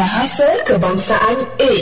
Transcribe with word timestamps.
Bahasa 0.00 0.48
Kebangsaan 0.64 1.38
A 1.60 1.74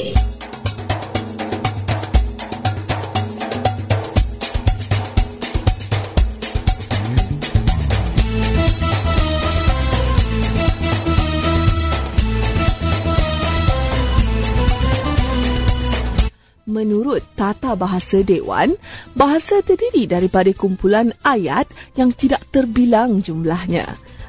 Menurut 16.66 17.22
Tata 17.38 17.78
Bahasa 17.78 18.26
Dewan, 18.26 18.74
bahasa 19.14 19.62
terdiri 19.62 20.10
daripada 20.10 20.50
kumpulan 20.58 21.14
ayat 21.22 21.70
yang 21.94 22.10
tidak 22.10 22.42
terbilang 22.50 23.22
jumlahnya. 23.22 23.86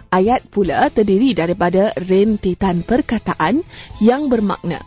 Ayat 0.09 0.41
pula 0.49 0.89
terdiri 0.89 1.37
daripada 1.37 1.93
rentetan 1.93 2.81
perkataan 2.81 3.61
yang 4.01 4.25
bermakna. 4.25 4.81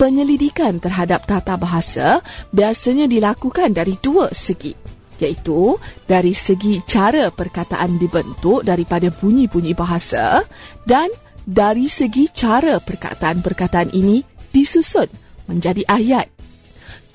Penyelidikan 0.00 0.80
terhadap 0.80 1.28
tata 1.28 1.60
bahasa 1.60 2.24
biasanya 2.56 3.04
dilakukan 3.04 3.76
dari 3.76 4.00
dua 4.00 4.32
segi, 4.32 4.72
iaitu 5.20 5.76
dari 6.08 6.32
segi 6.32 6.80
cara 6.88 7.28
perkataan 7.28 8.00
dibentuk 8.00 8.64
daripada 8.64 9.12
bunyi-bunyi 9.12 9.76
bahasa 9.76 10.40
dan 10.88 11.12
dari 11.44 11.88
segi 11.88 12.28
cara 12.32 12.80
perkataan-perkataan 12.80 13.92
ini 13.92 14.24
disusun 14.52 15.08
menjadi 15.52 15.84
ayat. 15.84 16.28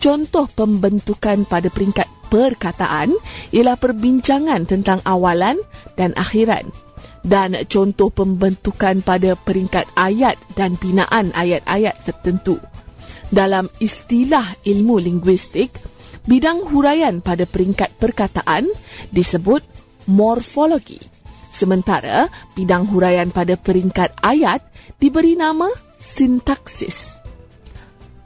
Contoh 0.01 0.49
pembentukan 0.49 1.45
pada 1.45 1.69
peringkat 1.69 2.09
perkataan 2.29 3.13
ialah 3.53 3.77
perbincangan 3.77 4.65
tentang 4.65 5.01
awalan 5.05 5.61
dan 5.93 6.13
akhiran. 6.17 6.69
Dan 7.21 7.53
contoh 7.69 8.09
pembentukan 8.09 9.05
pada 9.05 9.37
peringkat 9.37 9.85
ayat 9.93 10.37
dan 10.57 10.73
binaan 10.77 11.29
ayat-ayat 11.37 11.95
tertentu. 12.01 12.57
Dalam 13.29 13.69
istilah 13.77 14.43
ilmu 14.65 14.97
linguistik, 14.97 15.77
bidang 16.25 16.67
huraian 16.73 17.21
pada 17.21 17.45
peringkat 17.45 17.93
perkataan 18.01 18.67
disebut 19.13 19.61
morfologi. 20.09 20.99
Sementara 21.51 22.25
bidang 22.57 22.89
huraian 22.89 23.29
pada 23.29 23.53
peringkat 23.55 24.17
ayat 24.25 24.65
diberi 24.97 25.37
nama 25.37 25.69
sintaksis. 26.01 27.21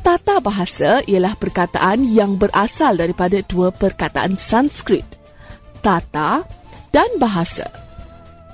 Tata 0.06 0.38
bahasa 0.38 1.02
ialah 1.10 1.34
perkataan 1.34 2.06
yang 2.06 2.38
berasal 2.38 2.94
daripada 2.94 3.42
dua 3.42 3.74
perkataan 3.74 4.38
Sanskrit, 4.38 5.06
tata 5.82 6.46
dan 6.94 7.10
bahasa. 7.18 7.85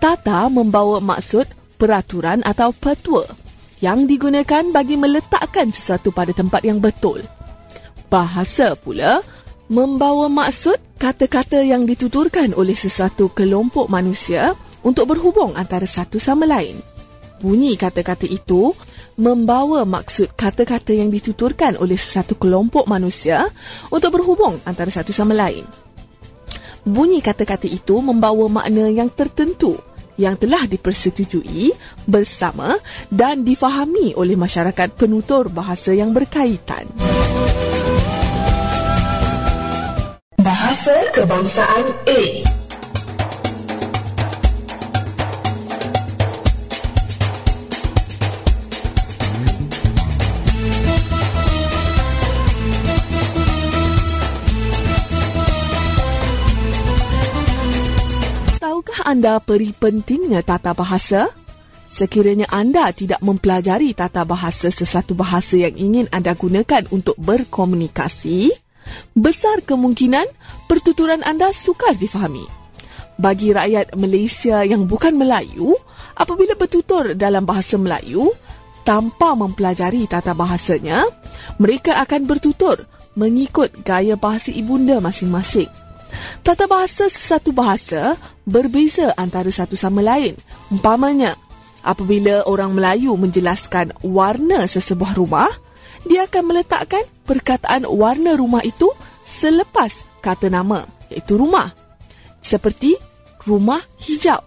Tata 0.02 0.50
membawa 0.50 0.98
maksud 0.98 1.46
peraturan 1.78 2.42
atau 2.42 2.74
petua 2.74 3.22
yang 3.86 4.10
digunakan 4.10 4.66
bagi 4.74 4.98
meletakkan 4.98 5.70
sesuatu 5.70 6.10
pada 6.10 6.34
tempat 6.34 6.66
yang 6.66 6.82
betul. 6.82 7.22
Bahasa 8.10 8.74
pula 8.74 9.22
membawa 9.70 10.26
maksud 10.26 10.98
kata-kata 10.98 11.62
yang 11.62 11.86
dituturkan 11.86 12.58
oleh 12.58 12.74
sesuatu 12.74 13.30
kelompok 13.30 13.94
manusia 13.94 14.58
untuk 14.82 15.06
berhubung 15.06 15.54
antara 15.54 15.86
satu 15.86 16.18
sama 16.18 16.50
lain. 16.50 16.82
Bunyi 17.38 17.78
kata-kata 17.78 18.26
itu 18.26 18.74
membawa 19.22 19.86
maksud 19.86 20.34
kata-kata 20.34 20.98
yang 20.98 21.14
dituturkan 21.14 21.78
oleh 21.78 21.98
satu 21.98 22.42
kelompok 22.42 22.90
manusia 22.90 23.46
untuk 23.94 24.18
berhubung 24.18 24.58
antara 24.66 24.90
satu 24.90 25.14
sama 25.14 25.38
lain. 25.38 25.62
Bunyi 26.82 27.22
kata-kata 27.22 27.70
itu 27.70 28.02
membawa 28.02 28.50
makna 28.50 28.90
yang 28.90 29.14
tertentu 29.14 29.78
yang 30.22 30.38
telah 30.38 30.70
dipersetujui 30.70 31.74
bersama 32.06 32.78
dan 33.10 33.42
difahami 33.42 34.14
oleh 34.14 34.38
masyarakat 34.38 34.94
penutur 34.94 35.50
bahasa 35.50 35.98
yang 35.98 36.14
berkaitan. 36.14 36.86
Bahasa 40.38 40.94
Kebangsaan 41.18 41.86
A 42.06 42.61
Tahukah 58.92 59.08
anda 59.08 59.40
peri 59.40 59.72
pentingnya 59.72 60.44
tata 60.44 60.76
bahasa? 60.76 61.32
Sekiranya 61.88 62.44
anda 62.52 62.92
tidak 62.92 63.24
mempelajari 63.24 63.96
tata 63.96 64.28
bahasa 64.28 64.68
sesuatu 64.68 65.16
bahasa 65.16 65.56
yang 65.56 65.80
ingin 65.80 66.12
anda 66.12 66.36
gunakan 66.36 66.84
untuk 66.92 67.16
berkomunikasi, 67.16 68.52
besar 69.16 69.64
kemungkinan 69.64 70.28
pertuturan 70.68 71.24
anda 71.24 71.56
sukar 71.56 71.96
difahami. 71.96 72.44
Bagi 73.16 73.56
rakyat 73.56 73.96
Malaysia 73.96 74.60
yang 74.68 74.84
bukan 74.84 75.16
Melayu, 75.16 75.72
apabila 76.20 76.60
bertutur 76.60 77.16
dalam 77.16 77.48
bahasa 77.48 77.80
Melayu, 77.80 78.28
tanpa 78.84 79.40
mempelajari 79.40 80.04
tata 80.04 80.36
bahasanya, 80.36 81.08
mereka 81.64 81.96
akan 82.04 82.28
bertutur 82.28 82.76
mengikut 83.16 83.72
gaya 83.88 84.20
bahasa 84.20 84.52
ibunda 84.52 85.00
masing-masing. 85.00 85.72
Tata 86.42 86.66
bahasa 86.66 87.08
sesuatu 87.08 87.54
bahasa 87.54 88.18
berbeza 88.48 89.14
antara 89.16 89.50
satu 89.50 89.78
sama 89.78 90.02
lain. 90.02 90.34
Umpamanya, 90.74 91.38
apabila 91.86 92.46
orang 92.46 92.74
Melayu 92.74 93.14
menjelaskan 93.18 93.94
warna 94.06 94.66
sesebuah 94.66 95.18
rumah, 95.18 95.50
dia 96.06 96.26
akan 96.26 96.44
meletakkan 96.50 97.04
perkataan 97.26 97.86
warna 97.86 98.34
rumah 98.34 98.66
itu 98.66 98.90
selepas 99.22 100.22
kata 100.22 100.50
nama, 100.50 100.86
iaitu 101.14 101.38
rumah. 101.38 101.74
Seperti 102.42 102.98
rumah 103.46 103.82
hijau. 104.02 104.42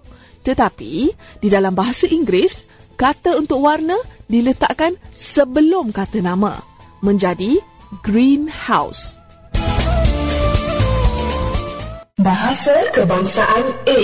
Tetapi, 0.44 0.92
di 1.40 1.48
dalam 1.48 1.72
bahasa 1.72 2.04
Inggeris, 2.10 2.68
kata 2.98 3.38
untuk 3.40 3.64
warna 3.64 3.96
diletakkan 4.28 4.98
sebelum 5.14 5.94
kata 5.94 6.20
nama, 6.20 6.58
menjadi 7.00 7.58
greenhouse. 8.02 9.23
Bahasa 12.24 12.72
Kebangsaan 12.96 13.84
A 13.84 14.00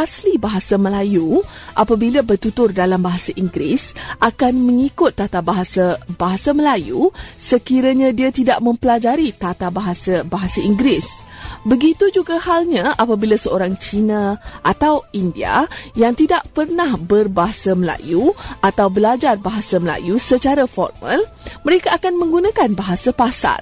asli 0.00 0.40
bahasa 0.40 0.80
Melayu 0.80 1.44
apabila 1.76 2.24
bertutur 2.24 2.72
dalam 2.72 3.04
bahasa 3.04 3.36
Inggeris 3.36 3.92
akan 4.16 4.56
mengikut 4.56 5.12
tata 5.12 5.44
bahasa 5.44 6.00
bahasa 6.16 6.56
Melayu 6.56 7.12
sekiranya 7.36 8.08
dia 8.16 8.32
tidak 8.32 8.64
mempelajari 8.64 9.36
tata 9.36 9.68
bahasa 9.68 10.24
bahasa 10.24 10.64
Inggeris. 10.64 11.28
Begitu 11.60 12.08
juga 12.08 12.40
halnya 12.40 12.96
apabila 12.96 13.36
seorang 13.36 13.76
Cina 13.76 14.40
atau 14.64 15.04
India 15.12 15.68
yang 15.92 16.16
tidak 16.16 16.48
pernah 16.56 16.96
berbahasa 16.96 17.76
Melayu 17.76 18.32
atau 18.64 18.88
belajar 18.88 19.36
bahasa 19.36 19.76
Melayu 19.76 20.16
secara 20.16 20.64
formal, 20.64 21.20
mereka 21.60 21.92
akan 22.00 22.16
menggunakan 22.16 22.72
bahasa 22.72 23.12
pasar 23.12 23.60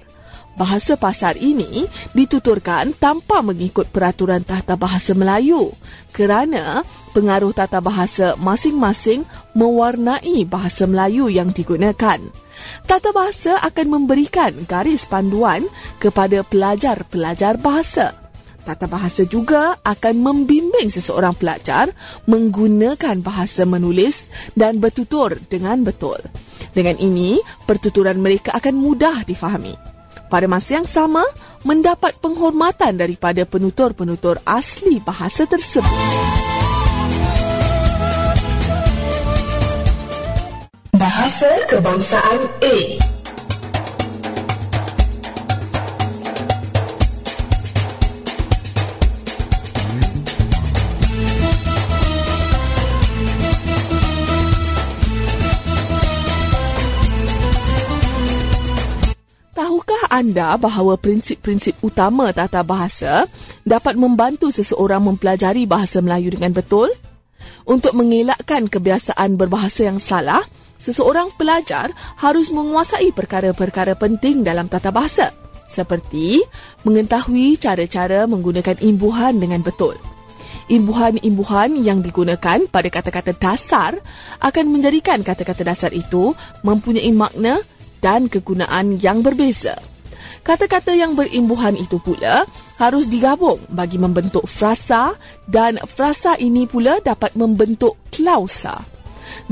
bahasa 0.59 0.99
pasar 0.99 1.39
ini 1.39 1.87
dituturkan 2.19 2.91
tanpa 2.99 3.39
mengikut 3.47 3.87
peraturan 3.95 4.43
tata 4.43 4.75
bahasa 4.75 5.15
Melayu 5.15 5.71
kerana 6.11 6.83
pengaruh 7.15 7.55
tata 7.55 7.79
bahasa 7.79 8.35
masing-masing 8.35 9.23
mewarnai 9.55 10.43
bahasa 10.43 10.85
Melayu 10.91 11.31
yang 11.31 11.55
digunakan. 11.55 12.19
Tata 12.87 13.11
bahasa 13.15 13.63
akan 13.63 13.87
memberikan 13.87 14.51
garis 14.67 15.07
panduan 15.07 15.63
kepada 16.03 16.43
pelajar-pelajar 16.43 17.59
bahasa. 17.63 18.15
Tata 18.67 18.85
bahasa 18.85 19.25
juga 19.25 19.81
akan 19.81 20.21
membimbing 20.21 20.93
seseorang 20.93 21.33
pelajar 21.33 21.89
menggunakan 22.29 23.23
bahasa 23.25 23.65
menulis 23.65 24.29
dan 24.53 24.77
bertutur 24.77 25.39
dengan 25.49 25.81
betul. 25.87 26.21
Dengan 26.77 27.01
ini, 27.01 27.41
pertuturan 27.65 28.21
mereka 28.21 28.53
akan 28.59 28.77
mudah 28.77 29.25
difahami 29.25 29.98
pada 30.29 30.47
masa 30.47 30.79
yang 30.79 30.87
sama 30.87 31.25
mendapat 31.67 32.15
penghormatan 32.23 33.01
daripada 33.01 33.43
penutur-penutur 33.49 34.39
asli 34.47 35.01
bahasa 35.03 35.49
tersebut. 35.49 35.97
Bahasa 40.95 41.51
Kebangsaan 41.73 42.41
A 42.63 43.18
anda 60.19 60.59
bahawa 60.59 60.99
prinsip-prinsip 60.99 61.79
utama 61.87 62.35
tata 62.35 62.67
bahasa 62.67 63.31
dapat 63.63 63.95
membantu 63.95 64.51
seseorang 64.51 65.07
mempelajari 65.07 65.63
bahasa 65.63 66.03
Melayu 66.03 66.35
dengan 66.35 66.51
betul? 66.51 66.91
Untuk 67.63 67.95
mengelakkan 67.95 68.67
kebiasaan 68.67 69.39
berbahasa 69.39 69.87
yang 69.87 70.03
salah, 70.03 70.43
seseorang 70.83 71.31
pelajar 71.39 71.95
harus 72.19 72.51
menguasai 72.51 73.15
perkara-perkara 73.15 73.95
penting 73.95 74.43
dalam 74.43 74.67
tata 74.67 74.91
bahasa 74.91 75.31
seperti 75.69 76.43
mengetahui 76.83 77.61
cara-cara 77.61 78.25
menggunakan 78.25 78.81
imbuhan 78.81 79.37
dengan 79.37 79.61
betul. 79.63 79.95
Imbuhan-imbuhan 80.69 81.77
yang 81.81 82.01
digunakan 82.01 82.65
pada 82.69 82.89
kata-kata 82.89 83.37
dasar 83.37 83.97
akan 84.41 84.67
menjadikan 84.69 85.21
kata-kata 85.21 85.65
dasar 85.65 85.93
itu 85.93 86.33
mempunyai 86.65 87.13
makna 87.13 87.61
dan 88.01 88.33
kegunaan 88.33 88.97
yang 89.01 89.21
berbeza. 89.21 89.79
Kata-kata 90.49 90.97
yang 90.97 91.13
berimbuhan 91.13 91.77
itu 91.77 92.01
pula 92.01 92.49
harus 92.81 93.05
digabung 93.05 93.61
bagi 93.69 94.01
membentuk 94.01 94.49
frasa 94.49 95.13
dan 95.45 95.77
frasa 95.85 96.41
ini 96.41 96.65
pula 96.65 97.05
dapat 97.05 97.37
membentuk 97.37 98.01
klausa. 98.09 98.81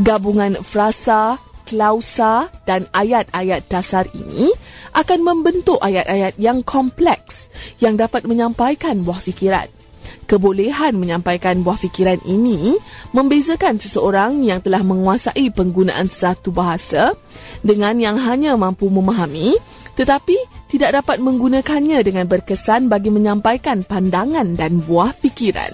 Gabungan 0.00 0.64
frasa, 0.64 1.37
klausa 1.69 2.48
dan 2.64 2.88
ayat-ayat 2.96 3.69
dasar 3.69 4.08
ini 4.16 4.48
akan 4.96 5.20
membentuk 5.20 5.76
ayat-ayat 5.84 6.40
yang 6.40 6.64
kompleks 6.64 7.52
yang 7.76 8.00
dapat 8.00 8.25
menyampaikan 8.25 9.04
buah 9.04 9.20
fikiran. 9.20 9.69
Kebolehan 10.25 10.96
menyampaikan 10.96 11.60
buah 11.60 11.76
fikiran 11.76 12.25
ini 12.25 12.72
membezakan 13.12 13.76
seseorang 13.76 14.40
yang 14.49 14.64
telah 14.64 14.81
menguasai 14.81 15.52
penggunaan 15.52 16.08
satu 16.08 16.56
bahasa 16.56 17.12
dengan 17.60 18.00
yang 18.00 18.16
hanya 18.16 18.56
mampu 18.56 18.88
memahami 18.88 19.60
tetapi 19.96 20.55
tidak 20.76 21.00
dapat 21.00 21.25
menggunakannya 21.25 22.05
dengan 22.05 22.28
berkesan 22.28 22.93
bagi 22.93 23.08
menyampaikan 23.08 23.81
pandangan 23.81 24.52
dan 24.52 24.84
buah 24.84 25.08
fikiran. 25.17 25.73